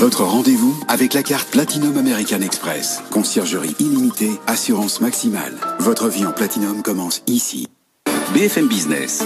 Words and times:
Votre 0.00 0.24
rendez-vous 0.24 0.74
avec 0.88 1.12
la 1.12 1.22
carte 1.22 1.50
Platinum 1.50 1.98
American 1.98 2.40
Express. 2.40 3.02
Conciergerie 3.10 3.76
illimitée, 3.80 4.30
assurance 4.46 5.02
maximale. 5.02 5.52
Votre 5.78 6.08
vie 6.08 6.24
en 6.24 6.32
Platinum 6.32 6.80
commence 6.82 7.22
ici. 7.26 7.68
BFM 8.32 8.66
Business. 8.66 9.22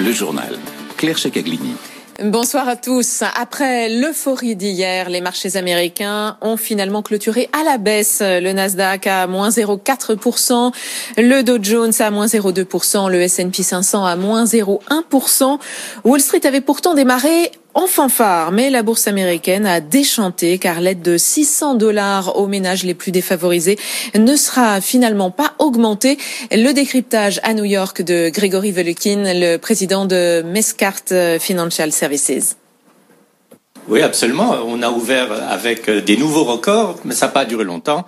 Le 0.00 0.10
journal. 0.10 0.58
Claire 0.96 1.16
Checaglini. 1.16 1.76
Bonsoir 2.22 2.68
à 2.68 2.76
tous. 2.76 3.22
Après 3.40 3.88
l'euphorie 3.88 4.54
d'hier, 4.54 5.08
les 5.08 5.22
marchés 5.22 5.56
américains 5.56 6.36
ont 6.42 6.58
finalement 6.58 7.00
clôturé 7.00 7.48
à 7.58 7.64
la 7.64 7.78
baisse. 7.78 8.18
Le 8.20 8.52
Nasdaq 8.52 9.06
à 9.06 9.26
moins 9.26 9.48
0,4%, 9.48 10.70
le 11.16 11.42
Dow 11.42 11.56
Jones 11.62 11.92
à 11.98 12.10
moins 12.10 12.26
0,2%, 12.26 13.10
le 13.10 13.22
S&P 13.22 13.62
500 13.62 14.04
à 14.04 14.16
moins 14.16 14.44
0,1%. 14.44 15.58
Wall 16.04 16.20
Street 16.20 16.44
avait 16.44 16.60
pourtant 16.60 16.92
démarré 16.92 17.52
en 17.74 17.86
fanfare, 17.86 18.52
mais 18.52 18.70
la 18.70 18.82
bourse 18.82 19.06
américaine 19.06 19.66
a 19.66 19.80
déchanté 19.80 20.58
car 20.58 20.80
l'aide 20.80 21.02
de 21.02 21.16
600 21.16 21.74
dollars 21.74 22.36
aux 22.36 22.46
ménages 22.46 22.84
les 22.84 22.94
plus 22.94 23.12
défavorisés 23.12 23.78
ne 24.14 24.36
sera 24.36 24.80
finalement 24.80 25.30
pas 25.30 25.54
augmentée. 25.58 26.18
Le 26.50 26.72
décryptage 26.72 27.40
à 27.42 27.54
New 27.54 27.64
York 27.64 28.02
de 28.02 28.28
Gregory 28.30 28.72
Velukin, 28.72 29.22
le 29.26 29.56
président 29.56 30.06
de 30.06 30.42
Mescart 30.42 31.02
Financial 31.38 31.92
Services. 31.92 32.56
Oui, 33.88 34.02
absolument. 34.02 34.56
On 34.66 34.82
a 34.82 34.90
ouvert 34.90 35.32
avec 35.48 35.90
des 35.90 36.16
nouveaux 36.16 36.44
records, 36.44 37.00
mais 37.04 37.14
ça 37.14 37.26
n'a 37.26 37.32
pas 37.32 37.44
duré 37.44 37.64
longtemps 37.64 38.04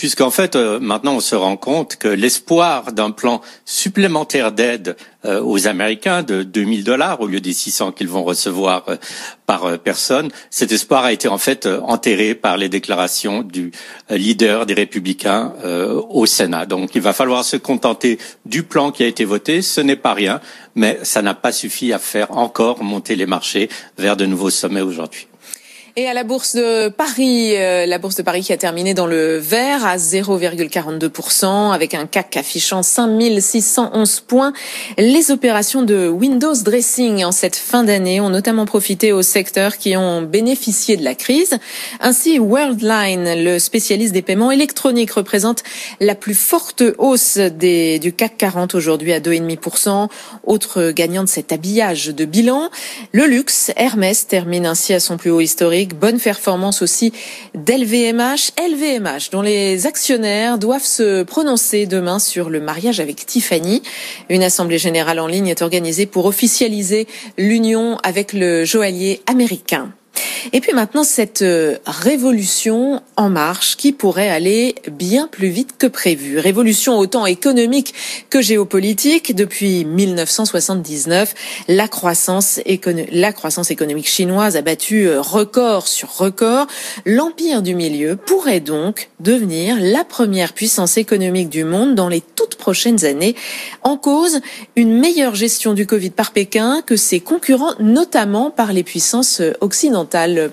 puisqu'en 0.00 0.30
fait, 0.30 0.56
euh, 0.56 0.80
maintenant, 0.80 1.16
on 1.16 1.20
se 1.20 1.34
rend 1.34 1.58
compte 1.58 1.96
que 1.96 2.08
l'espoir 2.08 2.92
d'un 2.92 3.10
plan 3.10 3.42
supplémentaire 3.66 4.50
d'aide 4.50 4.96
euh, 5.26 5.42
aux 5.42 5.68
Américains 5.68 6.22
de 6.22 6.42
2000 6.42 6.84
dollars 6.84 7.20
au 7.20 7.26
lieu 7.26 7.40
des 7.40 7.52
600 7.52 7.92
qu'ils 7.92 8.08
vont 8.08 8.24
recevoir 8.24 8.84
euh, 8.88 8.96
par 9.44 9.78
personne, 9.80 10.30
cet 10.48 10.72
espoir 10.72 11.04
a 11.04 11.12
été 11.12 11.28
en 11.28 11.36
fait 11.36 11.66
enterré 11.66 12.34
par 12.34 12.56
les 12.56 12.70
déclarations 12.70 13.42
du 13.42 13.72
leader 14.08 14.64
des 14.64 14.74
Républicains 14.74 15.52
au 16.08 16.24
Sénat. 16.24 16.66
Donc, 16.66 16.94
il 16.94 17.00
va 17.00 17.12
falloir 17.12 17.44
se 17.44 17.56
contenter 17.56 18.18
du 18.46 18.62
plan 18.62 18.92
qui 18.92 19.02
a 19.02 19.08
été 19.08 19.24
voté. 19.24 19.60
Ce 19.60 19.80
n'est 19.80 19.96
pas 19.96 20.14
rien, 20.14 20.40
mais 20.76 21.00
ça 21.02 21.20
n'a 21.20 21.34
pas 21.34 21.50
suffi 21.50 21.92
à 21.92 21.98
faire 21.98 22.30
encore 22.38 22.84
monter 22.84 23.16
les 23.16 23.26
marchés 23.26 23.68
vers 23.98 24.16
de 24.16 24.24
nouveaux 24.24 24.50
sommets 24.50 24.82
aujourd'hui. 24.82 25.26
Et 26.00 26.06
à 26.06 26.14
la 26.14 26.24
bourse 26.24 26.56
de 26.56 26.88
Paris, 26.88 27.54
euh, 27.58 27.84
la 27.84 27.98
bourse 27.98 28.14
de 28.14 28.22
Paris 28.22 28.40
qui 28.40 28.54
a 28.54 28.56
terminé 28.56 28.94
dans 28.94 29.06
le 29.06 29.36
vert 29.36 29.84
à 29.84 29.98
0,42% 29.98 31.74
avec 31.74 31.92
un 31.92 32.06
CAC 32.06 32.38
affichant 32.38 32.82
5611 32.82 34.20
points. 34.20 34.54
Les 34.96 35.30
opérations 35.30 35.82
de 35.82 36.08
Windows 36.08 36.54
Dressing 36.54 37.22
en 37.22 37.32
cette 37.32 37.56
fin 37.56 37.84
d'année 37.84 38.18
ont 38.18 38.30
notamment 38.30 38.64
profité 38.64 39.12
aux 39.12 39.20
secteurs 39.20 39.76
qui 39.76 39.94
ont 39.94 40.22
bénéficié 40.22 40.96
de 40.96 41.04
la 41.04 41.14
crise. 41.14 41.58
Ainsi, 42.00 42.38
Worldline, 42.38 43.44
le 43.44 43.58
spécialiste 43.58 44.14
des 44.14 44.22
paiements 44.22 44.52
électroniques, 44.52 45.10
représente 45.10 45.62
la 46.00 46.14
plus 46.14 46.32
forte 46.32 46.82
hausse 46.96 47.36
des, 47.36 47.98
du 47.98 48.14
CAC 48.14 48.38
40 48.38 48.74
aujourd'hui 48.74 49.12
à 49.12 49.20
2,5%. 49.20 50.08
Autre 50.44 50.92
gagnant 50.92 51.24
de 51.24 51.28
cet 51.28 51.52
habillage 51.52 52.06
de 52.06 52.24
bilan, 52.24 52.70
le 53.12 53.26
luxe, 53.26 53.70
Hermès 53.76 54.26
termine 54.26 54.64
ainsi 54.64 54.94
à 54.94 55.00
son 55.00 55.18
plus 55.18 55.30
haut 55.30 55.42
historique 55.42 55.89
Bonne 55.94 56.20
performance 56.20 56.82
aussi 56.82 57.12
d'LVMH. 57.54 58.52
LVMH, 58.58 59.30
dont 59.32 59.42
les 59.42 59.86
actionnaires 59.86 60.58
doivent 60.58 60.84
se 60.84 61.22
prononcer 61.22 61.86
demain 61.86 62.18
sur 62.18 62.50
le 62.50 62.60
mariage 62.60 63.00
avec 63.00 63.26
Tiffany. 63.26 63.82
Une 64.28 64.42
assemblée 64.42 64.78
générale 64.78 65.20
en 65.20 65.26
ligne 65.26 65.48
est 65.48 65.62
organisée 65.62 66.06
pour 66.06 66.26
officialiser 66.26 67.06
l'union 67.38 67.98
avec 68.02 68.32
le 68.32 68.64
joaillier 68.64 69.22
américain. 69.26 69.92
Et 70.52 70.60
puis 70.60 70.72
maintenant, 70.72 71.04
cette 71.04 71.42
euh, 71.42 71.76
révolution 71.86 73.02
en 73.16 73.28
marche 73.28 73.76
qui 73.76 73.92
pourrait 73.92 74.28
aller 74.28 74.74
bien 74.90 75.28
plus 75.28 75.48
vite 75.48 75.76
que 75.78 75.86
prévu. 75.86 76.38
Révolution 76.38 76.98
autant 76.98 77.26
économique 77.26 77.94
que 78.30 78.40
géopolitique. 78.40 79.34
Depuis 79.34 79.84
1979, 79.84 81.34
la 81.68 81.88
croissance, 81.88 82.60
la 83.12 83.32
croissance 83.32 83.70
économique 83.70 84.08
chinoise 84.08 84.56
a 84.56 84.62
battu 84.62 85.06
euh, 85.06 85.20
record 85.20 85.86
sur 85.86 86.16
record. 86.16 86.66
L'empire 87.04 87.62
du 87.62 87.74
milieu 87.74 88.16
pourrait 88.16 88.60
donc 88.60 89.10
devenir 89.20 89.76
la 89.80 90.04
première 90.04 90.52
puissance 90.52 90.96
économique 90.96 91.50
du 91.50 91.64
monde 91.64 91.94
dans 91.94 92.08
les 92.08 92.20
toutes 92.20 92.56
prochaines 92.56 93.04
années. 93.04 93.36
En 93.82 93.96
cause, 93.96 94.40
une 94.76 94.98
meilleure 94.98 95.34
gestion 95.34 95.74
du 95.74 95.86
Covid 95.86 96.10
par 96.10 96.32
Pékin 96.32 96.82
que 96.84 96.96
ses 96.96 97.20
concurrents, 97.20 97.74
notamment 97.78 98.50
par 98.50 98.72
les 98.72 98.82
puissances 98.82 99.40
euh, 99.40 99.52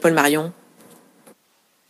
Paul 0.02 0.14
Marion 0.14 0.52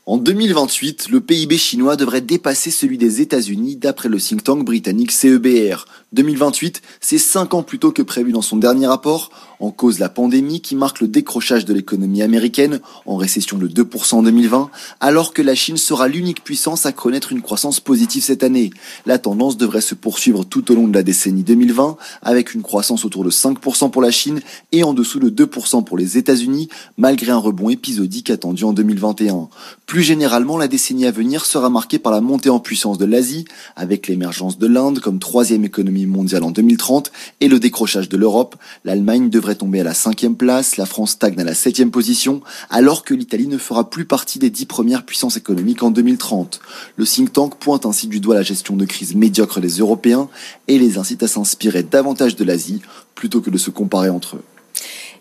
en 0.10 0.16
2028, 0.16 1.10
le 1.10 1.20
PIB 1.20 1.58
chinois 1.58 1.98
devrait 1.98 2.22
dépasser 2.22 2.72
celui 2.72 2.98
des 2.98 3.20
États-Unis 3.20 3.76
d'après 3.76 4.08
le 4.08 4.20
think 4.20 4.42
tank 4.42 4.64
britannique 4.64 5.12
CEBR. 5.12 5.86
2028, 6.14 6.82
c'est 7.02 7.18
5 7.18 7.54
ans 7.54 7.64
plus 7.64 7.80
tôt 7.80 7.92
que 7.92 8.02
prévu 8.02 8.32
dans 8.32 8.42
son 8.42 8.56
dernier 8.56 8.88
rapport, 8.88 9.30
en 9.60 9.72
cause 9.72 10.00
la 10.00 10.08
pandémie 10.08 10.62
qui 10.62 10.76
marque 10.76 11.02
le 11.02 11.08
décrochage 11.10 11.66
de 11.66 11.74
l'économie 11.74 12.22
américaine, 12.22 12.80
en 13.06 13.18
récession 13.18 13.58
de 13.58 13.68
2% 13.68 14.16
en 14.16 14.24
2020, 14.24 14.70
alors 15.02 15.34
que 15.34 15.42
la 15.42 15.54
Chine 15.54 15.76
sera 15.76 16.08
l'unique 16.08 16.46
puissance 16.46 16.86
à 16.86 16.94
connaître 16.94 17.34
une 17.34 17.42
croissance 17.42 17.82
positive 17.82 18.24
cette 18.24 18.44
année. 18.44 18.70
La 19.06 19.20
tendance 19.20 19.58
devrait 19.58 19.82
se 19.82 19.96
poursuivre 19.96 20.46
tout 20.46 20.72
au 20.72 20.76
long 20.76 20.88
de 20.88 20.94
la 20.94 21.04
décennie 21.04 21.44
2020, 21.44 21.98
avec 22.22 22.54
une 22.54 22.62
croissance 22.62 23.04
autour 23.04 23.26
de 23.26 23.32
5% 23.32 23.92
pour 23.92 24.02
la 24.02 24.12
Chine 24.12 24.40
et 24.72 24.84
en 24.84 24.94
dessous 24.94 25.20
de 25.20 25.30
2% 25.46 25.84
pour 25.84 25.98
les 25.98 26.18
États-Unis, 26.18 26.70
malgré 26.98 27.32
un 27.32 27.38
rebond 27.38 27.70
épisodique 27.70 28.30
attendu 28.30 28.64
en 28.64 28.72
2021. 28.72 29.50
Plus 29.86 30.04
généralement, 30.04 30.58
la 30.58 30.70
décennie 30.70 31.06
à 31.06 31.12
venir 31.12 31.46
sera 31.46 31.70
marquée 31.70 32.00
par 32.00 32.14
la 32.14 32.22
montée 32.22 32.50
en 32.50 32.60
puissance 32.60 32.98
de 32.98 33.06
l'Asie, 33.06 33.46
avec 33.76 34.08
l'émergence 34.08 34.58
de 34.58 34.68
l'Inde 34.68 35.00
comme 35.00 35.20
troisième 35.20 35.66
économie 35.66 36.07
mondiale 36.08 36.44
en 36.44 36.52
2030 36.52 37.12
et 37.42 37.48
le 37.48 37.60
décrochage 37.60 38.10
de 38.10 38.18
l'Europe, 38.18 38.56
l'Allemagne 38.86 39.30
devrait 39.30 39.56
tomber 39.56 39.82
à 39.82 39.84
la 39.84 39.94
cinquième 39.94 40.36
place, 40.36 40.78
la 40.78 40.86
France 40.86 41.12
stagne 41.12 41.40
à 41.40 41.44
la 41.44 41.54
septième 41.54 41.92
position, 41.92 42.42
alors 42.70 43.04
que 43.04 43.14
l'Italie 43.14 43.48
ne 43.48 43.58
fera 43.58 43.90
plus 43.90 44.06
partie 44.06 44.40
des 44.40 44.50
dix 44.50 44.66
premières 44.66 45.06
puissances 45.06 45.38
économiques 45.38 45.84
en 45.84 45.92
2030. 45.92 46.60
Le 46.96 47.06
think 47.06 47.34
tank 47.34 47.56
pointe 47.56 47.86
ainsi 47.86 48.08
du 48.08 48.20
doigt 48.20 48.36
la 48.36 48.44
gestion 48.44 48.76
de 48.76 48.86
crise 48.86 49.16
médiocre 49.16 49.60
des 49.60 49.78
Européens 49.80 50.30
et 50.68 50.80
les 50.80 50.98
incite 50.98 51.24
à 51.24 51.28
s'inspirer 51.28 51.84
davantage 51.84 52.36
de 52.36 52.44
l'Asie 52.44 52.82
plutôt 53.16 53.42
que 53.42 53.50
de 53.50 53.58
se 53.58 53.70
comparer 53.70 54.10
entre 54.10 54.38
eux 54.38 54.44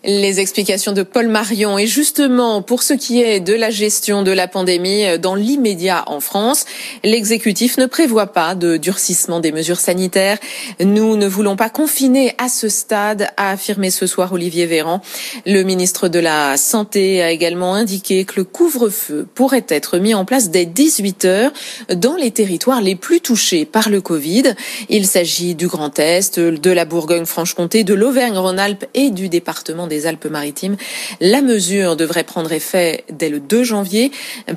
les 0.03 0.39
explications 0.39 0.91
de 0.91 1.03
Paul 1.03 1.27
Marion. 1.27 1.77
Et 1.77 1.87
justement, 1.87 2.61
pour 2.61 2.83
ce 2.83 2.93
qui 2.93 3.21
est 3.21 3.39
de 3.39 3.53
la 3.53 3.69
gestion 3.69 4.23
de 4.23 4.31
la 4.31 4.47
pandémie 4.47 5.05
euh, 5.05 5.17
dans 5.17 5.35
l'immédiat 5.35 6.03
en 6.07 6.19
France, 6.19 6.65
l'exécutif 7.03 7.77
ne 7.77 7.85
prévoit 7.85 8.27
pas 8.27 8.55
de 8.55 8.77
durcissement 8.77 9.39
des 9.39 9.51
mesures 9.51 9.79
sanitaires. 9.79 10.37
Nous 10.79 11.15
ne 11.15 11.27
voulons 11.27 11.55
pas 11.55 11.69
confiner 11.69 12.33
à 12.37 12.49
ce 12.49 12.69
stade, 12.69 13.29
a 13.37 13.51
affirmé 13.51 13.89
ce 13.89 14.07
soir 14.07 14.33
Olivier 14.33 14.65
Véran. 14.65 15.01
Le 15.45 15.63
ministre 15.63 16.07
de 16.07 16.19
la 16.19 16.57
Santé 16.57 17.21
a 17.21 17.31
également 17.31 17.73
indiqué 17.73 18.25
que 18.25 18.33
le 18.37 18.43
couvre-feu 18.43 19.27
pourrait 19.33 19.65
être 19.69 19.97
mis 19.97 20.13
en 20.13 20.25
place 20.25 20.49
dès 20.49 20.65
18 20.65 21.25
heures 21.25 21.51
dans 21.93 22.15
les 22.15 22.31
territoires 22.31 22.81
les 22.81 22.95
plus 22.95 23.21
touchés 23.21 23.65
par 23.65 23.89
le 23.89 24.01
Covid. 24.01 24.55
Il 24.89 25.07
s'agit 25.07 25.55
du 25.55 25.67
Grand 25.67 25.97
Est, 25.99 26.39
de 26.39 26.71
la 26.71 26.85
Bourgogne-Franche-Comté, 26.85 27.83
de 27.83 27.93
l'Auvergne-Rhône-Alpes 27.93 28.85
et 28.93 29.09
du 29.09 29.29
département 29.29 29.86
des 29.87 30.07
Alpes-Maritimes. 30.07 30.77
La 31.19 31.41
mesure 31.41 31.95
devrait 31.95 32.23
prendre 32.23 32.51
effet 32.51 33.03
dès 33.11 33.29
le 33.29 33.39
2 33.39 33.63
janvier. 33.63 34.11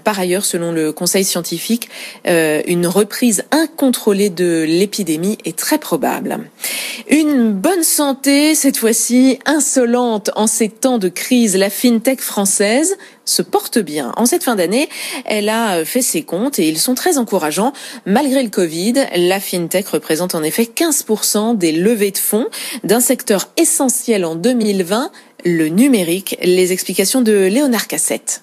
Par 0.05 0.19
ailleurs, 0.19 0.45
selon 0.45 0.73
le 0.73 0.93
Conseil 0.93 1.25
scientifique, 1.25 1.89
euh, 2.27 2.63
une 2.67 2.87
reprise 2.87 3.45
incontrôlée 3.51 4.31
de 4.31 4.65
l'épidémie 4.67 5.39
est 5.45 5.57
très 5.57 5.79
probable. 5.79 6.41
Une 7.09 7.53
bonne 7.53 7.83
santé, 7.83 8.55
cette 8.55 8.77
fois-ci 8.77 9.39
insolente 9.47 10.31
en 10.37 10.47
ces 10.47 10.69
temps 10.69 10.99
de 10.99 11.09
crise. 11.09 11.57
La 11.57 11.71
fintech 11.71 12.21
française 12.21 12.97
se 13.25 13.43
porte 13.43 13.78
bien. 13.78 14.13
En 14.17 14.27
cette 14.27 14.45
fin 14.45 14.57
d'année, 14.57 14.89
elle 15.25 15.49
a 15.49 15.84
fait 15.84 16.03
ses 16.03 16.22
comptes 16.22 16.59
et 16.59 16.69
ils 16.69 16.78
sont 16.78 16.95
très 16.95 17.19
encourageants. 17.19 17.72
Malgré 18.07 18.43
le 18.43 18.51
Covid, 18.51 18.95
la 19.17 19.41
FinTech 19.41 19.89
représente 19.89 20.34
en 20.34 20.43
effet 20.43 20.65
15% 20.65 21.57
des 21.57 21.72
levées 21.72 22.11
de 22.11 22.19
fonds 22.19 22.49
d'un 22.84 23.01
secteur 23.01 23.49
essentiel 23.57 24.25
en 24.25 24.34
2020, 24.34 25.11
le 25.45 25.69
numérique. 25.69 26.37
Les 26.43 26.72
explications 26.72 27.22
de 27.22 27.33
Léonard 27.33 27.87
Cassette. 27.87 28.43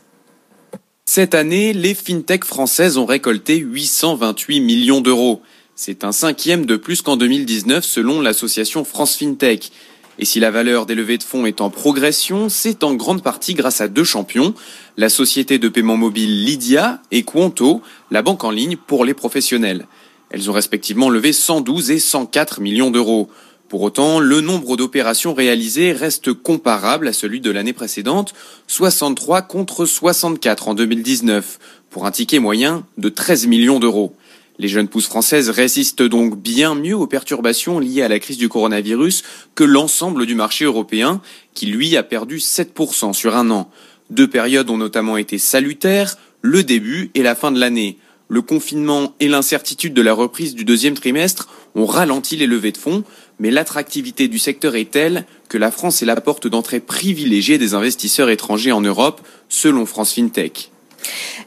Cette 1.05 1.35
année, 1.35 1.73
les 1.73 1.93
FinTech 1.93 2.43
françaises 2.43 2.97
ont 2.97 3.05
récolté 3.05 3.57
828 3.57 4.59
millions 4.59 5.01
d'euros. 5.01 5.41
C'est 5.75 6.03
un 6.03 6.11
cinquième 6.11 6.65
de 6.65 6.75
plus 6.75 7.01
qu'en 7.01 7.17
2019 7.17 7.85
selon 7.85 8.19
l'association 8.19 8.83
France 8.83 9.15
FinTech. 9.15 9.71
Et 10.19 10.25
si 10.25 10.39
la 10.39 10.49
valeur 10.49 10.85
des 10.85 10.95
levées 10.95 11.17
de 11.17 11.23
fonds 11.23 11.45
est 11.45 11.61
en 11.61 11.69
progression, 11.69 12.49
c'est 12.49 12.83
en 12.83 12.95
grande 12.95 13.21
partie 13.21 13.53
grâce 13.53 13.81
à 13.81 13.87
deux 13.87 14.03
champions, 14.03 14.55
la 14.97 15.09
société 15.09 15.59
de 15.59 15.69
paiement 15.69 15.97
mobile 15.97 16.43
Lydia 16.43 17.01
et 17.11 17.23
Quanto, 17.23 17.81
la 18.09 18.23
banque 18.23 18.43
en 18.43 18.51
ligne 18.51 18.77
pour 18.77 19.05
les 19.05 19.13
professionnels. 19.13 19.85
Elles 20.29 20.49
ont 20.49 20.53
respectivement 20.53 21.09
levé 21.09 21.33
112 21.33 21.91
et 21.91 21.99
104 21.99 22.61
millions 22.61 22.91
d'euros. 22.91 23.29
Pour 23.69 23.81
autant, 23.81 24.19
le 24.19 24.41
nombre 24.41 24.75
d'opérations 24.75 25.33
réalisées 25.33 25.91
reste 25.91 26.33
comparable 26.33 27.07
à 27.07 27.13
celui 27.13 27.39
de 27.39 27.51
l'année 27.51 27.73
précédente, 27.73 28.33
63 28.67 29.43
contre 29.43 29.85
64 29.85 30.69
en 30.69 30.73
2019, 30.73 31.59
pour 31.89 32.05
un 32.05 32.11
ticket 32.11 32.39
moyen 32.39 32.85
de 32.97 33.09
13 33.09 33.47
millions 33.47 33.79
d'euros. 33.79 34.15
Les 34.59 34.67
jeunes 34.67 34.87
pousses 34.87 35.07
françaises 35.07 35.49
résistent 35.49 36.01
donc 36.01 36.37
bien 36.37 36.73
mieux 36.73 36.95
aux 36.95 37.05
perturbations 37.05 37.79
liées 37.79 38.01
à 38.01 38.07
la 38.07 38.19
crise 38.19 38.39
du 38.39 38.49
coronavirus 38.49 39.23
que 39.53 39.63
l'ensemble 39.63 40.25
du 40.25 40.33
marché 40.33 40.65
européen, 40.65 41.21
qui 41.53 41.67
lui 41.67 41.95
a 41.95 42.03
perdu 42.03 42.37
7% 42.37 43.13
sur 43.13 43.35
un 43.35 43.51
an. 43.51 43.69
Deux 44.09 44.27
périodes 44.27 44.69
ont 44.69 44.77
notamment 44.77 45.17
été 45.17 45.37
salutaires, 45.37 46.17
le 46.41 46.63
début 46.63 47.11
et 47.13 47.21
la 47.21 47.35
fin 47.35 47.51
de 47.51 47.59
l'année. 47.59 47.97
Le 48.29 48.41
confinement 48.41 49.13
et 49.19 49.27
l'incertitude 49.27 49.93
de 49.93 50.01
la 50.01 50.13
reprise 50.13 50.55
du 50.55 50.65
deuxième 50.65 50.95
trimestre 50.95 51.47
ont 51.75 51.85
ralenti 51.85 52.35
les 52.35 52.47
levées 52.47 52.71
de 52.71 52.77
fonds, 52.77 53.03
mais 53.39 53.51
l'attractivité 53.51 54.27
du 54.27 54.39
secteur 54.39 54.75
est 54.75 54.91
telle 54.91 55.25
que 55.49 55.57
la 55.57 55.71
France 55.71 56.01
est 56.01 56.05
la 56.05 56.19
porte 56.19 56.47
d'entrée 56.47 56.79
privilégiée 56.79 57.57
des 57.57 57.73
investisseurs 57.73 58.29
étrangers 58.29 58.71
en 58.71 58.81
Europe, 58.81 59.21
selon 59.49 59.85
France 59.85 60.13
FinTech. 60.13 60.71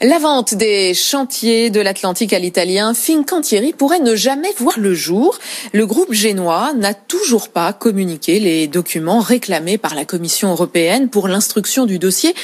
La 0.02 0.19
vente 0.19 0.55
des 0.55 0.94
chantiers 0.94 1.69
de 1.69 1.81
l'Atlantique 1.81 2.32
à 2.32 2.38
l'italien 2.38 2.94
Fincantieri 2.94 3.75
pourrait 3.75 4.00
ne 4.00 4.14
jamais 4.14 4.52
voir 4.56 4.79
le 4.79 4.94
jour. 4.94 5.38
Le 5.75 5.87
groupe 5.87 6.14
génois 6.14 6.73
n'a 6.75 6.94
toujours 6.94 7.50
pas 7.50 7.73
communiqué 7.75 8.41
les 8.41 8.67
documents 8.67 9.20
réclamés 9.20 9.76
par 9.76 9.94
la 9.94 10.06
Commission 10.06 10.50
européenne 10.52 11.11
pour 11.11 11.29
l'instruction 11.29 11.85
du 11.85 11.99
dossier. 11.99 12.35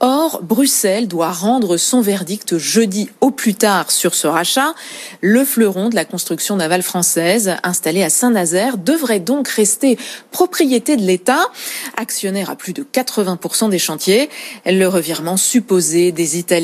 Or, 0.00 0.40
Bruxelles 0.42 1.08
doit 1.08 1.30
rendre 1.30 1.78
son 1.78 2.02
verdict 2.02 2.58
jeudi 2.58 3.08
au 3.22 3.30
plus 3.30 3.54
tard 3.54 3.90
sur 3.90 4.14
ce 4.14 4.26
rachat. 4.26 4.74
Le 5.22 5.44
fleuron 5.44 5.88
de 5.88 5.94
la 5.94 6.04
construction 6.04 6.56
navale 6.56 6.82
française 6.82 7.56
installé 7.62 8.02
à 8.02 8.10
Saint-Nazaire 8.10 8.76
devrait 8.76 9.20
donc 9.20 9.48
rester 9.48 9.96
propriété 10.32 10.96
de 10.96 11.02
l'État, 11.02 11.50
actionnaire 11.96 12.50
à 12.50 12.56
plus 12.56 12.74
de 12.74 12.82
80% 12.82 13.70
des 13.70 13.78
chantiers. 13.78 14.28
Le 14.66 14.86
revirement 14.86 15.38
supposé 15.38 16.12
des 16.12 16.36
Italiens 16.38 16.55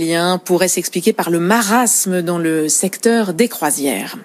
pourrait 0.45 0.69
s'expliquer 0.69 1.13
par 1.13 1.31
le 1.31 1.39
marasme 1.39 2.23
dans 2.23 2.39
le 2.39 2.69
secteur 2.69 3.35
des 3.35 3.49
croisières. 3.49 4.17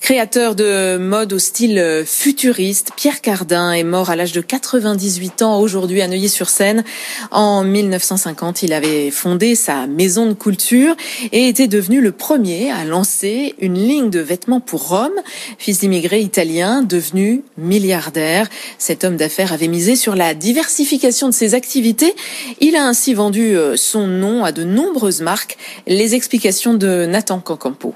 Créateur 0.00 0.54
de 0.54 0.96
mode 0.98 1.32
au 1.32 1.38
style 1.38 2.02
futuriste, 2.04 2.90
Pierre 2.96 3.20
Cardin 3.20 3.72
est 3.72 3.84
mort 3.84 4.10
à 4.10 4.16
l'âge 4.16 4.32
de 4.32 4.40
98 4.40 5.42
ans 5.42 5.60
aujourd'hui 5.60 6.02
à 6.02 6.08
Neuilly-sur-Seine. 6.08 6.84
En 7.30 7.64
1950, 7.64 8.62
il 8.62 8.72
avait 8.72 9.10
fondé 9.10 9.54
sa 9.54 9.86
maison 9.86 10.26
de 10.26 10.34
culture 10.34 10.94
et 11.32 11.48
était 11.48 11.68
devenu 11.68 12.00
le 12.00 12.12
premier 12.12 12.70
à 12.70 12.84
lancer 12.84 13.54
une 13.60 13.78
ligne 13.78 14.10
de 14.10 14.20
vêtements 14.20 14.60
pour 14.60 14.88
Rome. 14.88 15.14
Fils 15.58 15.80
d'immigrés 15.80 16.20
italiens, 16.20 16.82
devenu 16.82 17.42
milliardaire, 17.56 18.48
cet 18.78 19.04
homme 19.04 19.16
d'affaires 19.16 19.52
avait 19.52 19.68
misé 19.68 19.96
sur 19.96 20.16
la 20.16 20.34
diversification 20.34 21.28
de 21.28 21.34
ses 21.34 21.54
activités. 21.54 22.14
Il 22.60 22.76
a 22.76 22.86
ainsi 22.86 23.14
vendu 23.14 23.56
euh, 23.56 23.76
son 23.76 24.06
nom 24.06 24.44
à 24.44 24.52
de 24.52 24.64
nombreux 24.64 24.93
marques. 25.22 25.56
Les 25.86 26.14
explications 26.14 26.74
de 26.74 27.06
Nathan 27.06 27.40
Cancampo. 27.40 27.94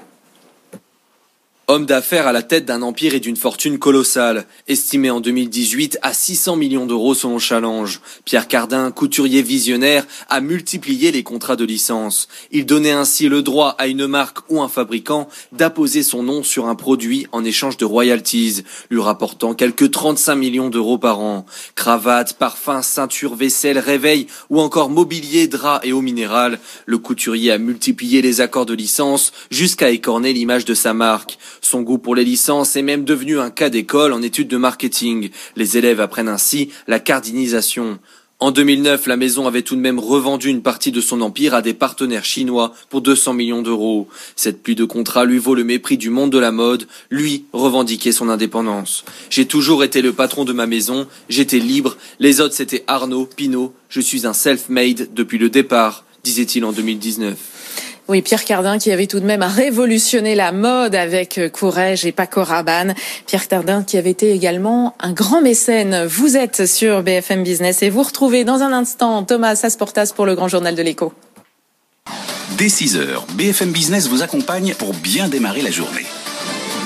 Homme 1.71 1.85
d'affaires 1.85 2.25
à 2.25 2.31
la 2.31 2.41
tête 2.41 2.65
d'un 2.65 2.81
empire 2.81 3.13
et 3.13 3.19
d'une 3.19 3.35
fortune 3.35 3.77
colossale, 3.77 4.47
estimé 4.67 5.11
en 5.11 5.19
2018 5.19 5.99
à 6.01 6.13
600 6.13 6.55
millions 6.55 6.87
d'euros 6.87 7.13
selon 7.13 7.37
Challenge. 7.37 8.01
Pierre 8.25 8.47
Cardin, 8.47 8.89
couturier 8.89 9.43
visionnaire, 9.43 10.03
a 10.29 10.41
multiplié 10.41 11.11
les 11.11 11.21
contrats 11.21 11.55
de 11.55 11.65
licence. 11.65 12.27
Il 12.49 12.65
donnait 12.65 12.89
ainsi 12.89 13.29
le 13.29 13.43
droit 13.43 13.75
à 13.77 13.85
une 13.85 14.07
marque 14.07 14.39
ou 14.49 14.63
un 14.63 14.67
fabricant 14.67 15.29
d'apposer 15.51 16.01
son 16.01 16.23
nom 16.23 16.41
sur 16.41 16.65
un 16.65 16.73
produit 16.73 17.27
en 17.31 17.45
échange 17.45 17.77
de 17.77 17.85
royalties, 17.85 18.63
lui 18.89 18.99
rapportant 18.99 19.53
quelques 19.53 19.91
35 19.91 20.33
millions 20.37 20.71
d'euros 20.71 20.97
par 20.97 21.19
an. 21.19 21.45
Cravates, 21.75 22.33
parfums, 22.33 22.81
ceintures, 22.81 23.35
vaisselle, 23.35 23.77
réveil 23.77 24.25
ou 24.49 24.59
encore 24.59 24.89
mobilier, 24.89 25.47
draps 25.47 25.85
et 25.85 25.93
eau 25.93 26.01
minérale, 26.01 26.57
le 26.87 26.97
couturier 26.97 27.51
a 27.51 27.59
multiplié 27.59 28.23
les 28.23 28.41
accords 28.41 28.65
de 28.65 28.73
licence 28.73 29.33
jusqu'à 29.51 29.91
écorner 29.91 30.33
l'image 30.33 30.65
de 30.65 30.73
sa 30.73 30.95
marque. 30.95 31.37
Son 31.61 31.81
goût 31.81 31.97
pour 31.97 32.15
les 32.15 32.23
licences 32.23 32.75
est 32.75 32.81
même 32.81 33.05
devenu 33.05 33.39
un 33.39 33.49
cas 33.49 33.69
d'école 33.69 34.13
en 34.13 34.21
études 34.21 34.47
de 34.47 34.57
marketing. 34.57 35.29
Les 35.55 35.77
élèves 35.77 35.99
apprennent 35.99 36.29
ainsi 36.29 36.69
la 36.87 36.99
cardinisation. 36.99 37.99
En 38.41 38.51
2009, 38.51 39.07
la 39.07 39.17
maison 39.17 39.47
avait 39.47 39.63
tout 39.63 39.75
de 39.75 39.81
même 39.81 39.99
revendu 39.99 40.47
une 40.47 40.61
partie 40.61 40.93
de 40.93 41.01
son 41.01 41.19
empire 41.19 41.53
à 41.53 41.61
des 41.61 41.73
partenaires 41.73 42.23
chinois 42.23 42.73
pour 42.89 43.01
200 43.01 43.33
millions 43.33 43.61
d'euros. 43.61 44.07
Cette 44.37 44.63
pluie 44.63 44.75
de 44.75 44.85
contrats 44.85 45.25
lui 45.25 45.39
vaut 45.39 45.55
le 45.55 45.65
mépris 45.65 45.97
du 45.97 46.09
monde 46.09 46.31
de 46.31 46.37
la 46.37 46.53
mode, 46.53 46.87
lui 47.09 47.43
revendiquait 47.51 48.13
son 48.13 48.29
indépendance. 48.29 49.03
J'ai 49.29 49.45
toujours 49.45 49.83
été 49.83 50.01
le 50.01 50.13
patron 50.13 50.45
de 50.45 50.53
ma 50.53 50.67
maison, 50.67 51.05
j'étais 51.27 51.59
libre, 51.59 51.97
les 52.21 52.39
autres 52.39 52.55
c'était 52.55 52.85
Arnaud, 52.87 53.25
Pinault, 53.25 53.73
je 53.89 53.99
suis 53.99 54.25
un 54.25 54.31
self-made 54.31 55.09
depuis 55.13 55.37
le 55.37 55.49
départ, 55.49 56.05
disait-il 56.23 56.63
en 56.63 56.71
2019. 56.71 57.58
Oui, 58.09 58.23
Pierre 58.23 58.43
Cardin 58.43 58.79
qui 58.79 58.91
avait 58.91 59.05
tout 59.05 59.19
de 59.19 59.25
même 59.25 59.43
révolutionné 59.43 60.33
la 60.33 60.51
mode 60.51 60.95
avec 60.95 61.37
euh, 61.37 61.47
Courrèges 61.47 62.07
et 62.07 62.11
Paco 62.11 62.43
Rabanne. 62.43 62.95
Pierre 63.27 63.47
Cardin 63.47 63.83
qui 63.83 63.99
avait 63.99 64.09
été 64.09 64.31
également 64.31 64.95
un 64.99 65.13
grand 65.13 65.43
mécène. 65.43 66.05
Vous 66.05 66.35
êtes 66.35 66.65
sur 66.65 67.03
BFM 67.03 67.43
Business 67.43 67.83
et 67.83 67.91
vous 67.91 68.01
retrouvez 68.01 68.45
dans 68.45 68.63
un 68.63 68.73
instant 68.73 69.23
Thomas 69.23 69.59
Asportas 69.61 70.11
pour 70.15 70.25
le 70.25 70.33
Grand 70.33 70.47
Journal 70.47 70.73
de 70.73 70.81
l'écho. 70.81 71.13
Dès 72.57 72.69
6 72.69 72.97
heures, 72.97 73.27
BFM 73.35 73.71
Business 73.71 74.07
vous 74.07 74.23
accompagne 74.23 74.73
pour 74.73 74.95
bien 74.95 75.29
démarrer 75.29 75.61
la 75.61 75.69
journée. 75.69 76.05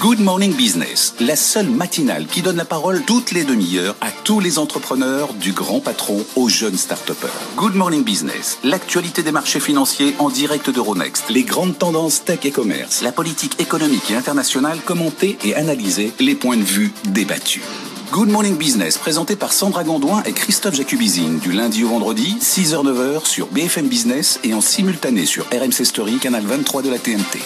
Good 0.03 0.19
Morning 0.19 0.53
Business, 0.53 1.15
la 1.21 1.38
seule 1.38 1.69
matinale 1.69 2.25
qui 2.25 2.41
donne 2.41 2.57
la 2.57 2.65
parole 2.65 3.03
toutes 3.07 3.31
les 3.31 3.45
demi-heures 3.45 3.95
à 4.01 4.11
tous 4.11 4.41
les 4.41 4.59
entrepreneurs, 4.59 5.33
du 5.33 5.53
grand 5.53 5.79
patron 5.79 6.25
aux 6.35 6.50
jeunes 6.50 6.75
start 6.75 7.09
Good 7.55 7.75
Morning 7.75 8.03
Business, 8.03 8.59
l'actualité 8.65 9.23
des 9.23 9.31
marchés 9.31 9.61
financiers 9.61 10.13
en 10.19 10.29
direct 10.29 10.69
d'Euronext, 10.69 11.29
les 11.29 11.44
grandes 11.44 11.77
tendances 11.77 12.25
tech 12.25 12.39
et 12.44 12.51
commerce, 12.51 13.01
la 13.01 13.13
politique 13.13 13.61
économique 13.61 14.11
et 14.11 14.15
internationale 14.15 14.79
commentée 14.81 15.38
et 15.45 15.55
analysée, 15.55 16.11
les 16.19 16.35
points 16.35 16.57
de 16.57 16.63
vue 16.63 16.91
débattus. 17.06 17.63
Good 18.11 18.27
Morning 18.27 18.57
Business, 18.57 18.97
présenté 18.97 19.38
par 19.38 19.53
Sandra 19.53 19.85
Gondouin 19.85 20.21
et 20.23 20.33
Christophe 20.33 20.75
Jacubizine, 20.75 21.39
du 21.39 21.53
lundi 21.53 21.85
au 21.85 21.88
vendredi, 21.88 22.35
6h-9h 22.41 23.25
sur 23.25 23.47
BFM 23.47 23.88
Business 23.88 24.41
et 24.44 24.53
en 24.53 24.59
simultané 24.59 25.25
sur 25.25 25.45
RMC 25.45 25.85
Story, 25.85 26.17
canal 26.17 26.44
23 26.45 26.81
de 26.81 26.89
la 26.89 26.99
TNT. 26.99 27.39